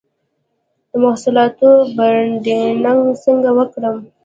[0.89, 3.97] د محصولاتو برنډینګ څنګه وکړم؟